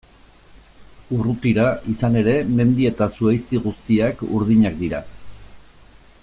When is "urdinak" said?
4.39-4.81